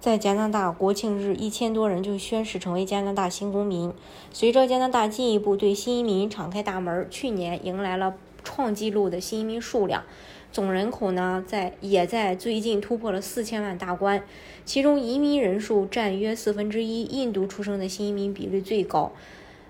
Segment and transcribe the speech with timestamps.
[0.00, 3.92] 在加拿大国庆日，一千多人就宣誓成为加拿大新公民。
[4.32, 10.04] 随着加拿大进一步对新移民敞开大门，去年迎来了创纪录的新移民数量，
[10.52, 14.22] 总人口呢在也在最近突破了四千万大关。
[14.64, 19.10] 其中移民人数占约四分之一，印度出生的新移民比率最高。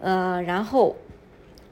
[0.00, 0.96] 呃，然后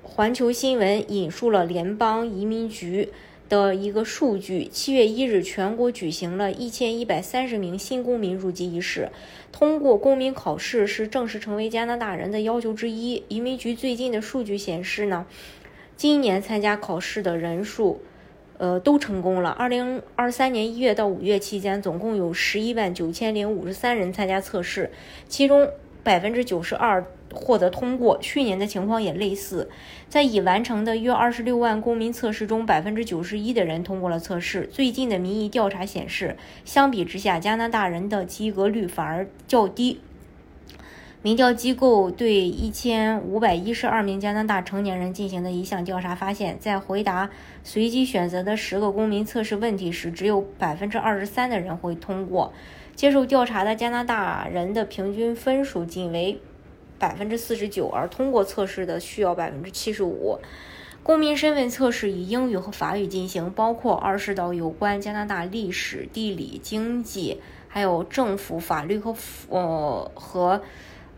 [0.03, 3.11] 环球新闻引述了联邦移民局。
[3.49, 9.09] 的一个数据，七月一日，全国举行了一千一百三十名新公民入籍仪式。
[9.51, 13.25] 通过公民考试是正式成为加拿大人的要求之一。
[13.29, 15.27] 移民局最近的数据显示呢，
[15.97, 18.03] 今年参加考试的人数，
[18.59, 19.49] 呃，都成功了。
[19.51, 24.91] 二零二三年一月到五月期间，总共有十一万九千零五十三人参加测试，
[25.27, 25.71] 其中
[26.03, 27.07] 百分之九十二。
[27.33, 29.69] 获得通过，去年的情况也类似。
[30.09, 34.69] 在已完成的约二十六万公民测试中，百分之九十一的人通过了测试。
[34.73, 40.01] 最近的民意调查显示，相比之下，加拿大人的及格率反而较低。
[41.21, 47.29] 民调机构对一千五百一十二名加拿大成年人进行的一项调查发现，在回答
[47.65, 52.53] 随机选择的十个公民测试问题时，只有百分之二十三的人会通过。
[52.95, 56.41] 接受调查的加拿大人的平均分数仅为。
[56.99, 60.39] 百分之四十九，而通过测试的需要百分之七十五。
[61.03, 69.15] 公民身份测试以英语和法语进行，包括二十道有关加拿大历史、地理、经济，还有政府、法律和
[69.49, 70.63] 呃和。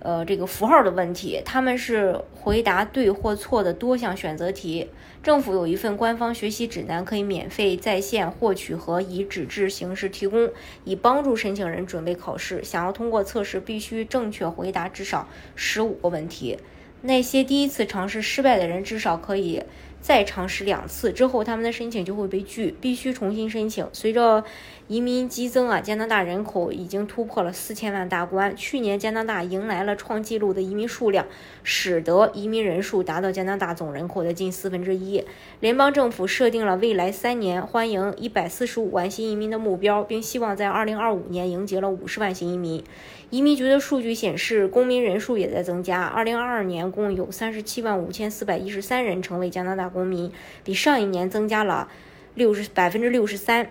[0.01, 4.89] 呃，这个符号的问题，他们是回答对或错的多项选择题。
[5.23, 10.51] 政府有一份官方学习指南，可以免费在线获取和以纸质形式提供，
[10.85, 12.65] 以帮助申请人准备考试。
[12.65, 16.59] 想要通过测试，必须正确回答至少十五个问题。
[17.03, 19.63] 那些第一次尝试失败的人，至少可以。
[20.01, 23.87] 再尝试两次之后，他们的申请就会被拒，必须重新申请。
[23.93, 24.43] 随着
[24.89, 28.57] 移民激增啊，加拿大人口已经突破了四千万大关。
[28.57, 31.27] 去年加拿大迎来了创纪录的移民数量，
[31.63, 35.23] 使得移民人数达到加拿大总人口的近四分之一。
[35.61, 42.83] 联邦政府设定了未来三年欢迎一百四十五万新移民的目标，并希望在二零二五年迎接了五十万新移民。
[43.29, 46.03] 移民局的数据显示，公民人数也在增加。
[46.03, 50.33] 二零二二年共有三十七万五千四百一十三人成为加拿大公民，
[50.65, 51.89] 比上一年增加了
[52.35, 53.69] 六十百分之六十三。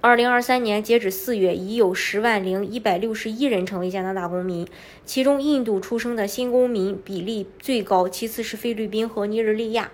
[0.00, 4.66] 二零二三年截止四月，已有十万零一百六十一人成为加拿大公民，
[5.04, 9.90] 其中印度出生的新公民比例最高，其次是菲律宾和尼日利亚。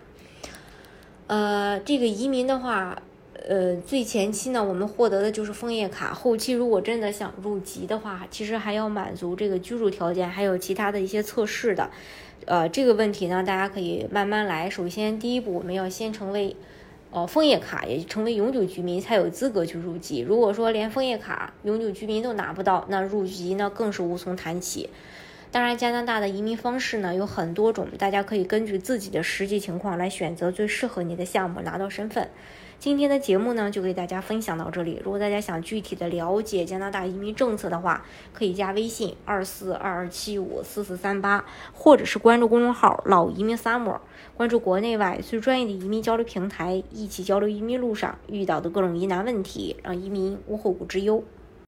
[1.26, 3.02] 呃，这个移民的话。
[3.48, 6.12] 呃，最前期呢，我们获得的就是枫叶卡。
[6.12, 11.88] 后期如果真的想入籍的话，其实还要满足这个居住条件，还有其他的一些测试的。
[12.44, 14.68] 呃，这个问题呢，大家可以慢慢来。
[14.68, 16.56] 首先，第一步我们要先成为
[17.12, 20.20] 呃枫叶卡，也成为永久居民，才有资格去入籍。
[20.20, 24.90] 如果说连枫叶卡、永久居民都拿不到，那入籍呢更是无从谈起。
[25.56, 32.28] 当然，加拿大的移民方式呢有很多种，大家可以根据自己的实际情况来选择最适合你的项目，拿到身份。
[32.78, 35.00] 今天的节目呢，就给大家分享到这里。
[35.02, 44.00] 如果大家想具体的了解加拿大移民政策的话，可以加微信二四二二七五四四三八，或者是关注公众号“老移民 summer”，
[44.36, 51.24] 关注国内外最专业的移民交流平台，一起交流移民路上遇到的各种疑难问题，让移民无后顾之忧。